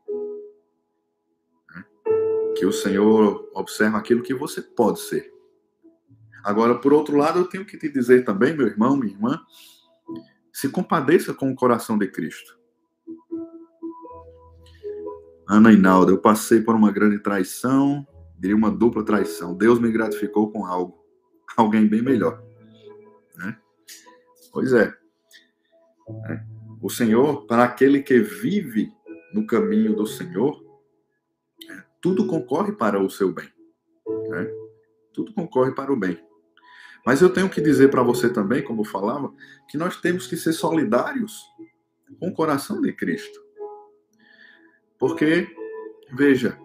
[2.56, 5.34] que o Senhor observa aquilo que você pode ser.
[6.44, 9.42] Agora, por outro lado, eu tenho que te dizer também, meu irmão, minha irmã,
[10.54, 12.60] se compadeça com o coração de Cristo.
[15.50, 19.56] Ana Inalda, eu passei por uma grande traição, diria uma dupla traição.
[19.56, 21.04] Deus me gratificou com algo,
[21.58, 22.42] alguém bem melhor.
[23.36, 23.58] Né?
[24.52, 24.94] Pois é.
[26.30, 26.44] é.
[26.82, 28.94] O Senhor, para aquele que vive
[29.34, 30.64] no caminho do Senhor,
[31.70, 33.50] é, tudo concorre para o seu bem.
[34.30, 34.52] Né?
[35.14, 36.22] Tudo concorre para o bem.
[37.06, 39.34] Mas eu tenho que dizer para você também, como eu falava,
[39.68, 41.44] que nós temos que ser solidários
[42.20, 43.42] com o coração de Cristo.
[44.98, 45.48] Porque,
[46.14, 46.58] veja,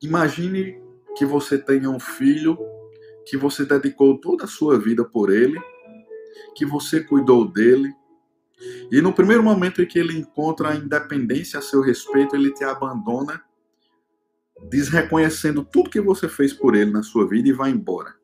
[0.00, 0.80] imagine
[1.16, 2.58] que você tenha um filho
[3.26, 5.60] que você dedicou toda a sua vida por ele,
[6.56, 7.94] que você cuidou dele,
[8.90, 12.64] e no primeiro momento em que ele encontra a independência a seu respeito, ele te
[12.64, 13.42] abandona,
[14.70, 18.21] desreconhecendo tudo que você fez por ele na sua vida e vai embora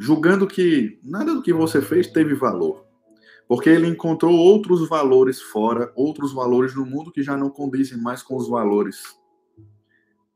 [0.00, 2.86] julgando que nada do que você fez teve valor.
[3.46, 8.22] Porque ele encontrou outros valores fora, outros valores no mundo que já não condizem mais
[8.22, 9.02] com os valores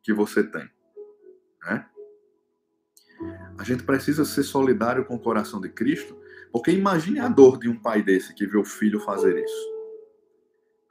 [0.03, 0.69] que você tem.
[1.65, 1.87] Né?
[3.57, 6.15] A gente precisa ser solidário com o coração de Cristo,
[6.53, 9.75] porque imagine a dor de um pai desse que vê o filho fazer isso.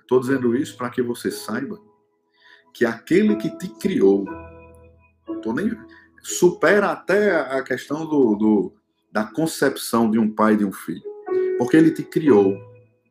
[0.02, 1.80] Estou dizendo isso para que você saiba
[2.74, 4.26] que aquele que te criou,
[5.44, 5.70] tô nem,
[6.24, 8.74] supera até a questão do, do,
[9.12, 11.04] da concepção de um pai e de um filho.
[11.58, 12.58] Porque ele te criou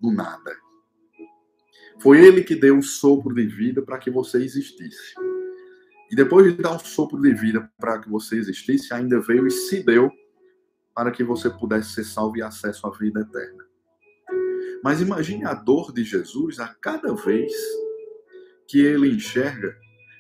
[0.01, 0.57] do nada.
[2.01, 5.15] Foi ele que deu um sopro de vida para que você existisse.
[6.11, 9.51] E depois de dar um sopro de vida para que você existisse, ainda veio e
[9.51, 10.11] se deu
[10.95, 13.65] para que você pudesse ser salvo e acesso à vida eterna.
[14.83, 17.53] Mas imagine a dor de Jesus a cada vez
[18.67, 19.77] que ele enxerga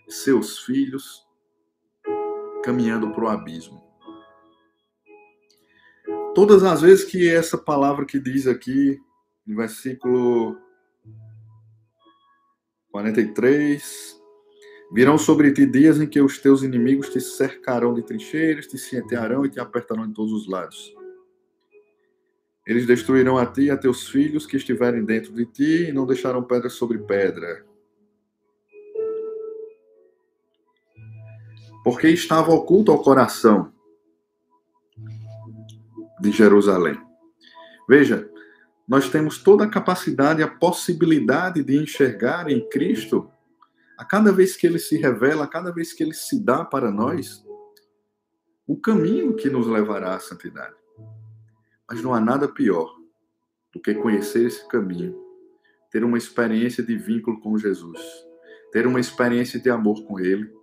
[0.08, 1.26] seus filhos
[2.62, 3.82] caminhando para o abismo.
[6.34, 8.98] Todas as vezes que essa palavra que diz aqui,
[9.46, 10.56] no versículo
[12.90, 14.18] 43,
[14.94, 19.44] virão sobre ti dias em que os teus inimigos te cercarão de trincheiras, te cintearão
[19.44, 20.94] e te apertarão de todos os lados.
[22.66, 26.06] Eles destruirão a ti e a teus filhos que estiverem dentro de ti e não
[26.06, 27.71] deixarão pedra sobre pedra
[31.82, 33.72] porque estava oculto ao coração
[36.20, 37.00] de Jerusalém.
[37.88, 38.30] Veja,
[38.86, 43.30] nós temos toda a capacidade, a possibilidade de enxergar em Cristo,
[43.98, 46.90] a cada vez que ele se revela, a cada vez que ele se dá para
[46.90, 47.44] nós,
[48.66, 50.74] o caminho que nos levará à santidade.
[51.88, 52.94] Mas não há nada pior
[53.72, 55.18] do que conhecer esse caminho,
[55.90, 58.00] ter uma experiência de vínculo com Jesus,
[58.70, 60.61] ter uma experiência de amor com Ele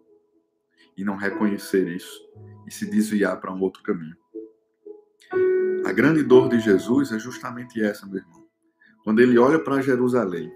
[0.99, 2.21] e não reconhecer isso
[2.67, 4.17] e se desviar para um outro caminho.
[5.85, 8.45] A grande dor de Jesus é justamente essa, meu irmão.
[9.05, 10.51] Quando ele olha para Jerusalém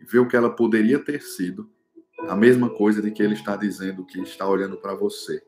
[0.00, 1.70] e vê o que ela poderia ter sido,
[2.28, 5.40] a mesma coisa de que ele está dizendo que está olhando para você.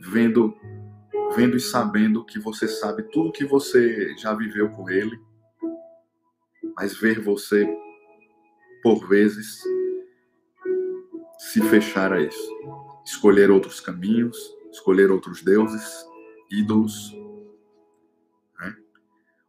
[0.00, 0.56] Vendo
[1.36, 5.20] vendo e sabendo que você sabe tudo que você já viveu com ele,
[6.74, 7.68] mas ver você
[8.82, 9.62] por vezes
[11.38, 14.36] se fechar a isso escolher outros caminhos,
[14.70, 16.06] escolher outros deuses,
[16.50, 17.12] ídolos.
[18.60, 18.76] Né?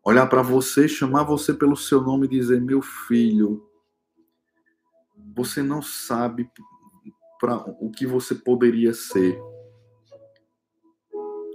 [0.04, 3.70] Olhar para você, chamar você pelo seu nome e dizer: Meu filho,
[5.36, 6.50] você não sabe
[7.40, 9.38] para o que você poderia ser.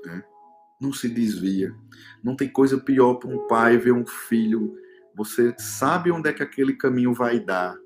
[0.05, 0.23] Né?
[0.81, 1.75] Não se desvia.
[2.23, 4.77] Não tem coisa pior para um pai ver um filho.
[5.15, 7.79] Você sabe onde é que aquele caminho vai dar.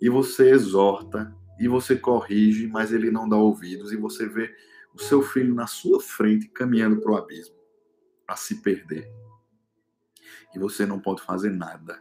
[0.00, 4.54] E você exorta, e você corrige, mas ele não dá ouvidos e você vê
[4.92, 7.56] o seu filho na sua frente caminhando para o abismo,
[8.26, 9.10] para se perder.
[10.54, 12.00] E você não pode fazer nada.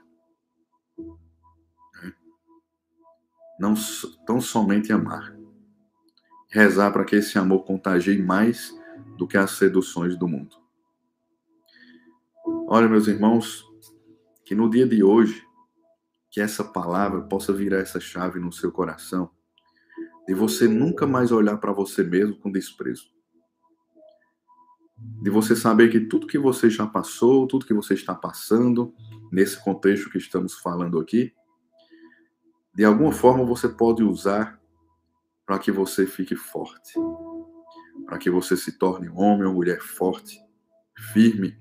[0.98, 2.14] Né?
[3.60, 3.74] Não
[4.26, 5.36] tão somente amar.
[6.50, 8.72] Rezar para que esse amor contagie mais
[9.18, 10.56] do que as seduções do mundo.
[12.68, 13.66] Olha, meus irmãos,
[14.46, 15.48] que no dia de hoje,
[16.30, 19.30] que essa palavra possa virar essa chave no seu coração
[20.28, 23.12] de você nunca mais olhar para você mesmo com desprezo.
[25.22, 28.94] De você saber que tudo que você já passou, tudo que você está passando,
[29.32, 31.34] nesse contexto que estamos falando aqui,
[32.74, 34.60] de alguma forma você pode usar
[35.46, 36.94] para que você fique forte,
[38.06, 40.40] para que você se torne homem ou mulher forte,
[41.12, 41.58] firme,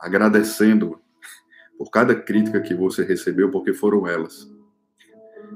[0.00, 1.00] agradecendo
[1.78, 4.50] por cada crítica que você recebeu, porque foram elas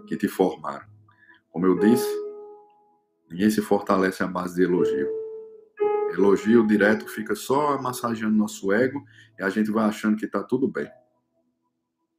[0.06, 0.95] que te formaram
[1.56, 2.06] Como eu disse,
[3.30, 5.08] ninguém se fortalece à base de elogio.
[6.12, 9.02] Elogio direto fica só massageando nosso ego
[9.38, 10.86] e a gente vai achando que está tudo bem.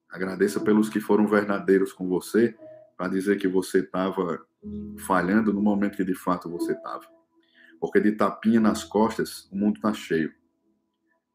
[0.10, 2.58] Agradeça pelos que foram verdadeiros com você
[2.98, 4.44] para dizer que você estava
[5.06, 7.06] falhando no momento que de fato você estava.
[7.80, 10.34] Porque de tapinha nas costas, o mundo está cheio.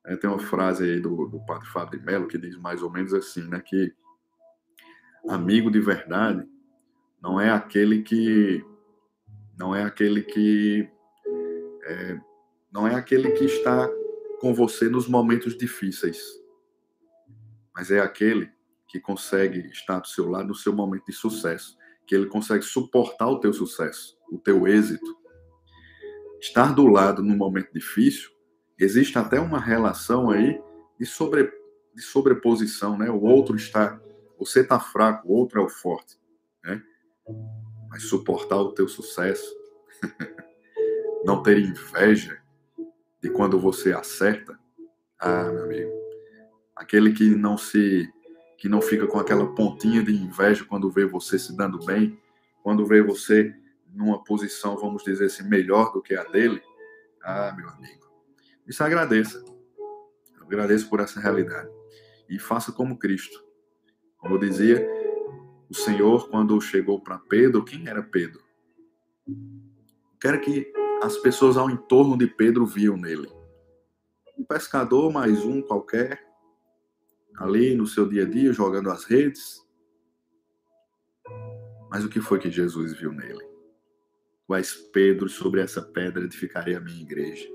[0.05, 3.15] É, tem uma frase aí do, do padre Fábio de que diz mais ou menos
[3.15, 3.63] assim, né?
[3.65, 3.95] Que
[5.29, 6.51] amigo de verdade
[7.23, 8.65] não é aquele que
[9.57, 10.89] não é aquele que
[11.85, 12.21] é,
[12.73, 13.89] não é aquele que está
[14.41, 16.21] com você nos momentos difíceis,
[17.75, 18.51] mas é aquele
[18.89, 23.29] que consegue estar do seu lado no seu momento de sucesso, que ele consegue suportar
[23.29, 25.17] o teu sucesso, o teu êxito.
[26.41, 28.31] Estar do lado num momento difícil,
[28.77, 30.61] existe até uma relação aí
[30.99, 31.53] de, sobre,
[31.95, 33.09] de sobreposição, né?
[33.09, 34.01] O outro está,
[34.37, 36.19] você está fraco, o outro é o forte,
[36.65, 36.83] né?
[37.89, 39.55] Mas suportar o teu sucesso,
[41.25, 42.41] não ter inveja
[43.23, 44.59] de quando você acerta,
[45.19, 45.93] ah, meu amigo,
[46.75, 48.11] aquele que não se
[48.59, 52.17] que não fica com aquela pontinha de inveja quando vê você se dando bem,
[52.63, 53.53] quando vê você
[53.93, 56.63] numa posição, vamos dizer assim, melhor do que a dele.
[57.23, 58.07] Ah, meu amigo,
[58.67, 59.45] isso agradeça.
[60.41, 61.69] Agradeço por essa realidade.
[62.29, 63.45] E faça como Cristo.
[64.17, 64.87] Como eu dizia,
[65.73, 68.43] o Senhor, quando chegou para Pedro, quem era Pedro?
[70.21, 70.71] Quero que
[71.03, 73.27] as pessoas ao entorno de Pedro viam nele.
[74.39, 76.23] Um pescador, mais um qualquer,
[77.39, 79.67] ali no seu dia a dia, jogando as redes.
[81.91, 83.43] Mas o que foi que Jesus viu nele?
[84.47, 87.49] Quais Pedro sobre essa pedra edificaria a minha igreja?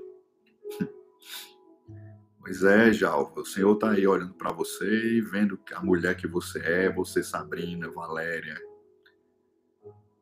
[2.48, 6.26] Pois é, Jalva, o Senhor está aí olhando para você e vendo a mulher que
[6.26, 8.58] você é, você Sabrina, Valéria,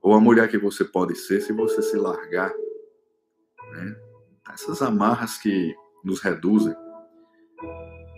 [0.02, 2.52] ou a mulher que você pode ser se você se largar.
[3.70, 3.96] Né?
[4.52, 6.74] Essas amarras que nos reduzem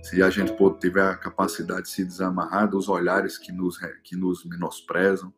[0.02, 4.42] se a gente tiver a capacidade de se desamarrar dos olhares que nos, que nos
[4.42, 5.34] menosprezam,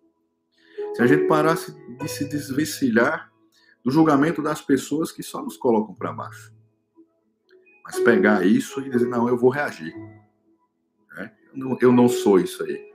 [0.95, 3.33] se a gente parasse de se desvencilhar
[3.83, 6.60] do julgamento das pessoas que só nos colocam para baixo,
[7.91, 9.93] mas pegar isso e dizer: não, eu vou reagir.
[11.19, 11.29] É?
[11.81, 12.89] Eu, não, sou isso aí.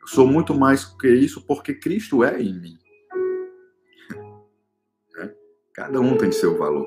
[0.00, 2.78] Eu sou muito mais que isso porque Cristo é em mim.
[5.18, 5.34] É?
[5.74, 6.86] Cada um tem seu valor.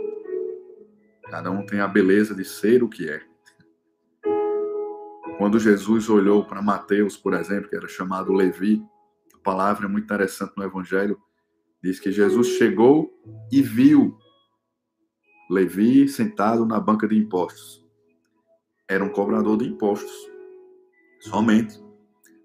[1.30, 3.22] Cada um tem a beleza de ser o que é.
[5.38, 8.82] Quando Jesus olhou para Mateus, por exemplo, que era chamado Levi,
[9.34, 11.20] a palavra é muito interessante no Evangelho,
[11.84, 13.12] diz que Jesus chegou
[13.52, 14.18] e viu
[15.52, 17.86] Levi sentado na banca de impostos.
[18.88, 20.12] Era um cobrador de impostos,
[21.20, 21.78] somente.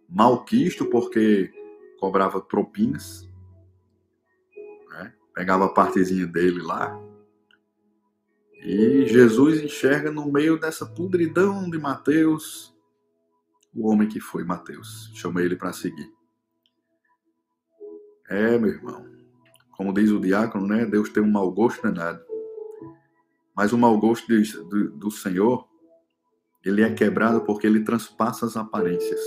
[0.08, 1.52] Malquisto porque
[2.00, 3.30] cobrava propinas,
[4.90, 5.14] né?
[5.32, 7.00] pegava a partezinha dele lá.
[8.60, 12.74] E Jesus enxerga no meio dessa pudridão de Mateus
[13.72, 15.12] o homem que foi Mateus.
[15.14, 16.12] Chamei ele para seguir.
[18.28, 19.06] É, meu irmão.
[19.76, 20.84] Como diz o diácono, né?
[20.84, 22.25] Deus tem um mau gosto danado.
[23.56, 25.66] Mas o mau gosto de, do, do Senhor,
[26.62, 29.20] ele é quebrado porque ele transpassa as aparências.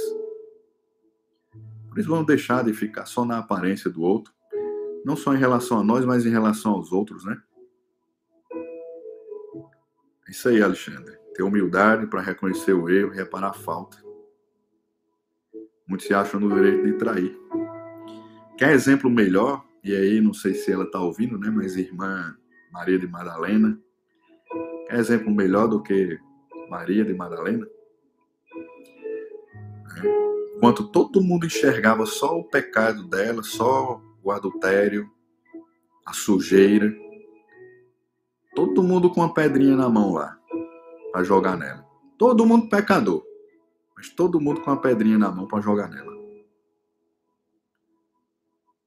[1.89, 4.31] Por isso vamos deixar de ficar só na aparência do outro.
[5.03, 7.41] Não só em relação a nós, mas em relação aos outros, né?
[10.27, 11.17] É isso aí, Alexandre.
[11.33, 13.97] Ter humildade para reconhecer o erro e reparar a falta.
[15.87, 17.35] Muitos se acham no direito de trair.
[18.55, 19.65] Quer exemplo melhor?
[19.83, 21.49] E aí, não sei se ela está ouvindo, né?
[21.49, 22.37] Mas irmã
[22.71, 23.79] Maria de Madalena.
[24.89, 26.19] Exemplo melhor do que
[26.69, 27.67] Maria de Madalena?
[30.55, 35.09] Enquanto todo mundo enxergava só o pecado dela, só o adultério,
[36.05, 36.93] a sujeira,
[38.55, 40.37] todo mundo com uma pedrinha na mão lá
[41.11, 41.85] para jogar nela.
[42.17, 43.23] Todo mundo pecador
[43.99, 46.17] mas todo mundo com a pedrinha na mão para jogar nela.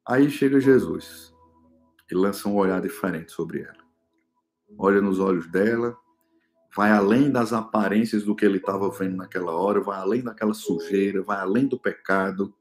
[0.08, 1.34] Aí chega Jesus
[2.10, 3.81] e lança um olhar diferente sobre ela.
[4.78, 5.96] Olha nos olhos dela,
[6.74, 11.22] vai além das aparências do que ele estava vendo naquela hora, vai além daquela sujeira,
[11.22, 12.54] vai além do pecado.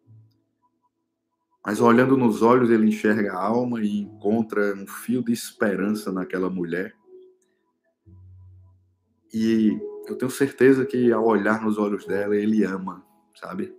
[1.65, 6.49] Mas olhando nos olhos, ele enxerga a alma e encontra um fio de esperança naquela
[6.49, 6.95] mulher.
[9.33, 13.05] E eu tenho certeza que ao olhar nos olhos dela, ele ama,
[13.35, 13.73] sabe?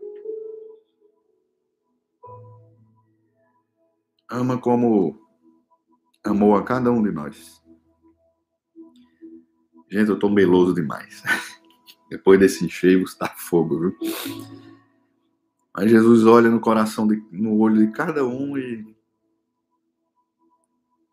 [4.31, 5.21] Ama como
[6.25, 7.62] amou a cada um de nós.
[9.93, 11.23] Gente, eu tô meloso demais.
[12.09, 13.97] Depois desse encheio, está fogo, viu?
[15.77, 18.97] Mas Jesus olha no coração, de, no olho de cada um e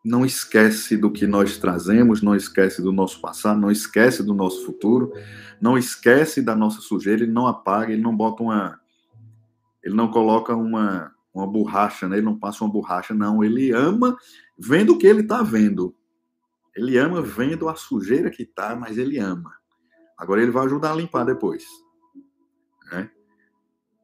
[0.03, 4.65] não esquece do que nós trazemos, não esquece do nosso passado, não esquece do nosso
[4.65, 5.11] futuro,
[5.59, 8.79] não esquece da nossa sujeira, ele não apaga, ele não bota uma.
[9.83, 12.15] Ele não coloca uma, uma borracha, né?
[12.15, 13.43] ele não passa uma borracha, não.
[13.43, 14.15] Ele ama
[14.57, 15.93] vendo o que ele está vendo.
[16.79, 19.53] Ele ama vendo a sujeira que está, mas ele ama.
[20.17, 21.65] Agora ele vai ajudar a limpar depois.
[22.89, 23.11] Né?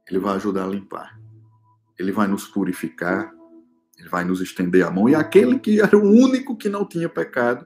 [0.10, 1.18] Ele vai ajudar a limpar.
[1.98, 3.34] Ele vai nos purificar,
[3.98, 5.08] ele vai nos estender a mão.
[5.08, 7.66] E aquele que era o único que não tinha pecado,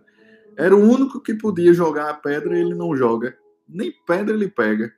[0.56, 3.36] era o único que podia jogar a pedra ele não joga.
[3.68, 4.94] Nem pedra ele pega.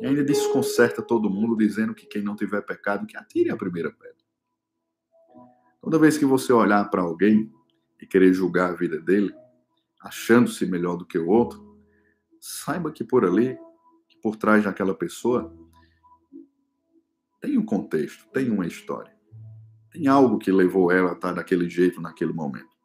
[0.00, 3.90] E ainda desconcerta todo mundo, dizendo que quem não tiver pecado, que atire a primeira
[3.90, 4.16] pedra.
[5.82, 7.54] Toda vez que você olhar para alguém
[8.00, 9.34] e querer julgar a vida dele,
[10.00, 11.78] achando-se melhor do que o outro,
[12.40, 13.58] saiba que por ali,
[14.08, 15.54] que por trás daquela pessoa,
[17.40, 19.14] tem um contexto, tem uma história.
[19.90, 22.76] Tem algo que levou ela a estar daquele jeito naquele momento.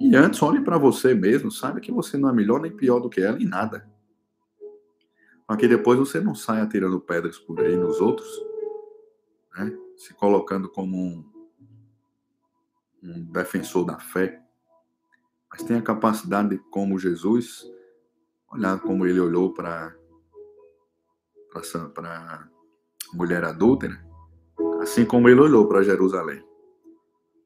[0.00, 3.08] E antes, olhe para você mesmo, saiba que você não é melhor nem pior do
[3.08, 3.88] que ela em nada.
[5.46, 8.28] Para que depois você não saia atirando pedras por aí nos outros,
[9.56, 9.76] né?
[9.96, 11.24] se colocando como um,
[13.04, 14.40] um defensor da fé,
[15.50, 17.64] mas tenha a capacidade de, como Jesus,
[18.50, 19.94] olhar como ele olhou para
[21.94, 22.48] para
[23.12, 24.04] mulher adúltera,
[24.80, 26.44] assim como ele olhou para Jerusalém.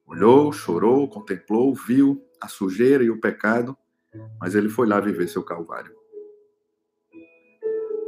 [0.06, 3.76] Olhou, chorou, contemplou, viu a sujeira e o pecado,
[4.40, 5.94] mas ele foi lá viver seu calvário.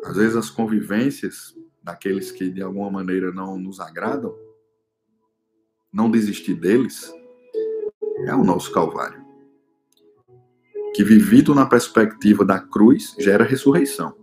[0.05, 4.35] Às vezes as convivências daqueles que de alguma maneira não nos agradam,
[5.93, 7.13] não desistir deles,
[8.27, 9.25] é o nosso calvário.
[10.95, 14.17] Que vivido na perspectiva da cruz gera ressurreição.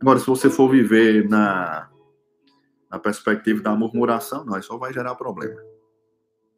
[0.00, 1.88] Agora, se você for viver na
[2.90, 5.62] na perspectiva da murmuração, não, só vai gerar problema.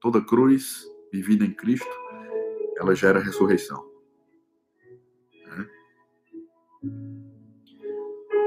[0.01, 0.82] Toda cruz
[1.12, 1.95] vivida em Cristo,
[2.78, 3.93] ela gera ressurreição.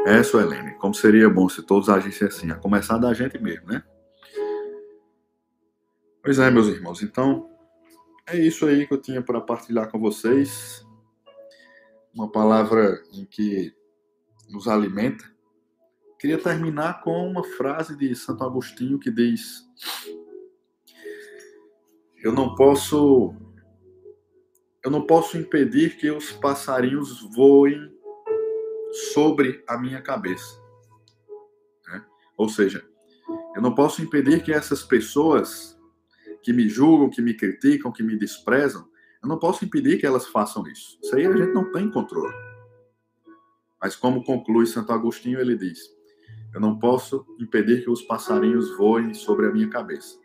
[0.07, 3.83] É, Suelene, como seria bom se todos agissem assim, a começar da gente mesmo, né?
[6.23, 7.49] Pois é, meus irmãos, então
[8.28, 10.86] é isso aí que eu tinha para partilhar com vocês.
[12.13, 13.73] Uma palavra em que
[14.49, 15.26] nos alimenta,
[16.26, 19.63] Queria terminar com uma frase de Santo Agostinho que diz:
[22.17, 23.36] Eu não posso
[24.84, 27.91] eu não posso impedir que os passarinhos voem
[29.13, 30.59] sobre a minha cabeça.
[31.88, 32.03] Né?
[32.38, 32.84] Ou seja,
[33.55, 35.74] eu não posso impedir que essas pessoas
[36.45, 38.87] que me julgam, que me criticam, que me desprezam,
[39.23, 40.99] eu não posso impedir que elas façam isso.
[41.01, 42.35] Isso aí a gente não tem controle.
[43.81, 45.79] Mas como conclui Santo Agostinho, ele diz:
[46.53, 50.19] eu não posso impedir que os passarinhos voem sobre a minha cabeça,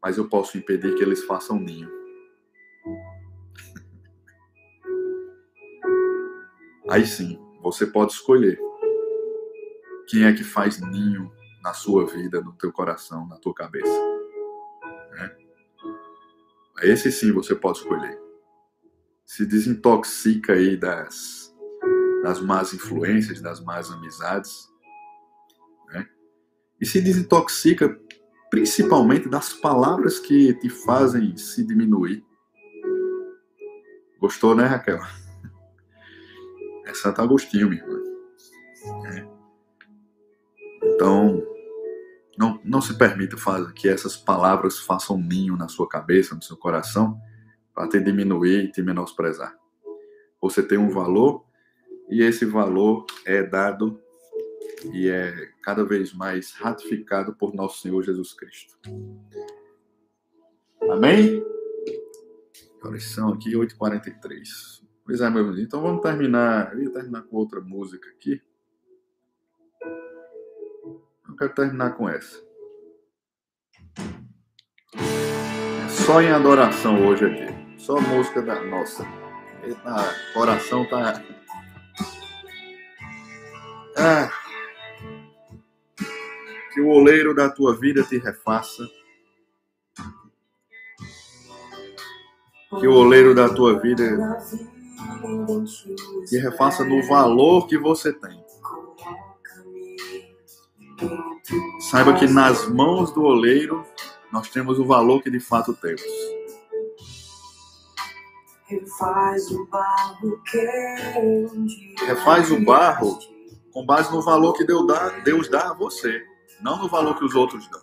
[0.00, 1.90] mas eu posso impedir que eles façam ninho.
[6.88, 8.56] Aí sim, você pode escolher
[10.06, 11.28] quem é que faz ninho
[11.60, 14.11] na sua vida, no teu coração, na tua cabeça.
[16.76, 16.90] Né?
[16.90, 18.18] Esse sim você pode escolher.
[19.24, 21.54] Se desintoxica aí das,
[22.22, 24.72] das más influências, das más amizades
[26.82, 27.96] e se desintoxica
[28.50, 32.24] principalmente das palavras que te fazem se diminuir.
[34.18, 34.98] Gostou, né, Raquel?
[36.84, 38.02] É Santo Agostinho, minha irmã.
[39.06, 39.28] É.
[40.82, 41.41] Então,
[42.38, 46.56] não, não se permita fazer, que essas palavras façam ninho na sua cabeça, no seu
[46.56, 47.20] coração,
[47.74, 49.56] para te diminuir e te menosprezar.
[50.40, 51.44] Você tem um valor
[52.08, 54.00] e esse valor é dado
[54.92, 58.76] e é cada vez mais ratificado por nosso Senhor Jesus Cristo.
[60.90, 61.42] Amém?
[62.82, 64.82] Oração aqui, 8h43.
[65.04, 65.58] Pois é, meu Deus.
[65.58, 66.72] Então vamos terminar.
[66.74, 68.42] Eu ia terminar com outra música aqui.
[71.32, 72.40] Eu quero terminar com essa.
[75.88, 77.78] Só em adoração hoje aqui.
[77.78, 79.04] Só música da nossa.
[79.64, 81.22] Eita, coração tá.
[83.96, 84.42] Ah
[86.72, 88.88] que o oleiro da tua vida te refaça.
[92.80, 94.04] Que o oleiro da tua vida
[96.26, 98.42] te refaça no valor que você tem.
[101.80, 103.84] Saiba que nas mãos do oleiro
[104.32, 106.02] nós temos o valor que de fato temos.
[108.66, 110.42] Refaz o barro,
[112.06, 113.18] Refaz o barro
[113.70, 116.22] com base no valor que Deus dá a você
[116.62, 117.82] não no valor que os outros dão.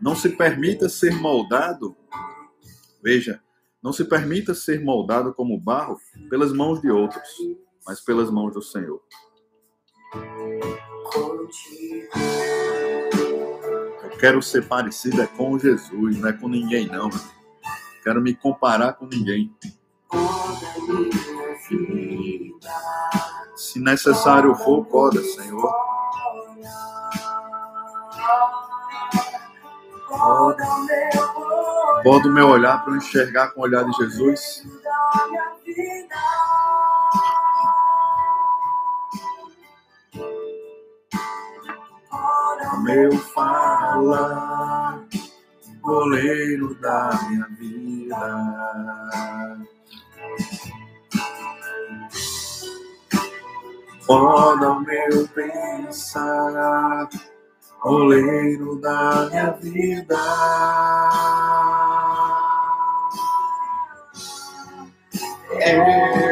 [0.00, 1.96] Não se permita ser moldado
[3.06, 3.40] Veja,
[3.80, 5.96] não se permita ser moldado como barro
[6.28, 7.22] pelas mãos de outros,
[7.86, 9.00] mas pelas mãos do Senhor.
[14.02, 17.10] Eu quero ser parecida com Jesus, não é com ninguém não.
[18.02, 19.54] Quero me comparar com ninguém.
[23.56, 25.72] Se necessário for, poda, Senhor.
[32.02, 34.62] Poda o meu olhar para enxergar com o olhar de Jesus.
[42.86, 45.02] Meu falar,
[45.80, 48.16] goleiro da minha vida.
[54.06, 57.08] Poda o meu pensar,
[57.82, 60.16] oleiro da minha vida.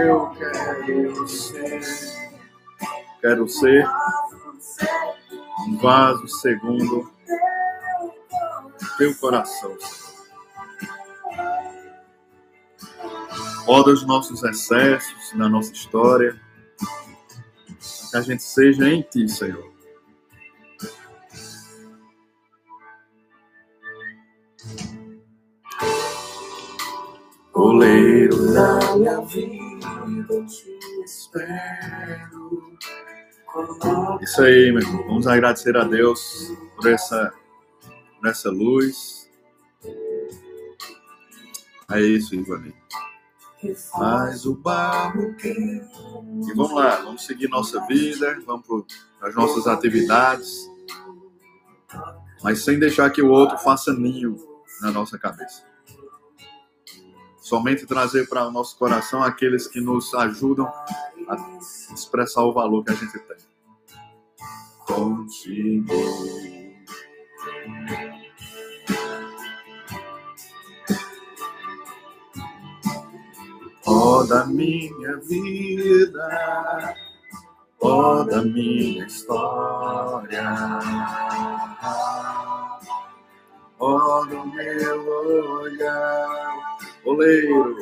[0.06, 1.80] Eu quero ser,
[3.20, 3.84] quero ser
[5.84, 7.12] vaso segundo
[8.96, 9.76] teu coração.
[13.66, 16.40] Poda os nossos excessos na nossa história
[18.10, 19.74] que a gente seja em Ti, Senhor.
[27.52, 29.86] Oleiro da minha vida,
[30.30, 32.63] eu te espero.
[34.24, 35.06] Isso aí, meu irmão.
[35.06, 37.32] Vamos agradecer a Deus por essa,
[38.18, 39.30] por essa luz.
[41.90, 42.74] É isso, Ivani
[43.72, 48.66] faz o barro E vamos lá, vamos seguir nossa vida, vamos
[49.18, 50.70] para as nossas atividades,
[52.42, 54.36] mas sem deixar que o outro faça ninho
[54.82, 55.62] na nossa cabeça.
[57.38, 61.58] Somente trazer para o nosso coração aqueles que nos ajudam a
[61.94, 63.53] expressar o valor que a gente tem.
[64.86, 65.94] Contigo.
[73.86, 76.94] ó da minha vida,
[77.80, 80.44] ó da minha história,
[83.78, 85.08] ó do meu
[85.60, 87.76] olhar, oleiro.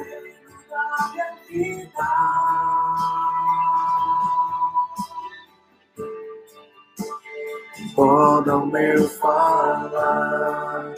[7.97, 10.95] O meu falar,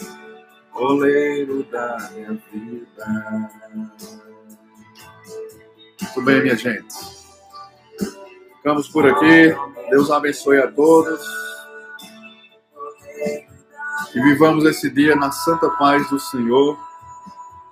[0.75, 3.51] oleiro da minha vida.
[6.01, 6.95] Muito bem, minha gente.
[8.57, 9.55] Ficamos por aqui.
[9.91, 11.21] Deus abençoe a todos.
[14.15, 16.79] E vivamos esse dia na santa paz do Senhor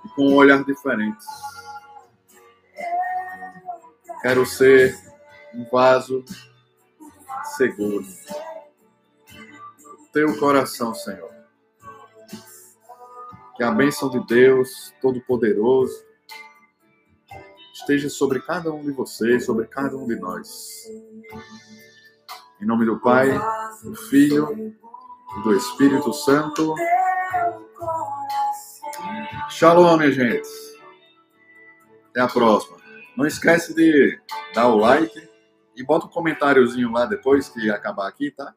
[0.05, 1.25] e com um olhar diferente.
[4.21, 4.97] Quero ser
[5.53, 6.23] um vaso
[7.55, 8.05] seguro.
[10.13, 11.33] Teu coração, Senhor.
[13.57, 16.05] Que a bênção de Deus Todo-Poderoso
[17.73, 20.87] esteja sobre cada um de vocês, sobre cada um de nós.
[22.61, 23.31] Em nome do Pai,
[23.83, 24.75] do Filho
[25.35, 26.75] e do Espírito Santo.
[29.49, 30.47] Shalom, minha gente.
[32.11, 32.77] Até a próxima.
[33.17, 34.21] Não esquece de
[34.53, 35.27] dar o like
[35.75, 38.53] e bota um comentáriozinho lá depois que acabar aqui, tá?